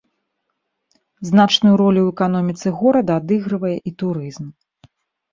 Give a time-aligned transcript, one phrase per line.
[1.29, 4.45] Значную ролю ў эканоміцы горада адыгрывае і турызм.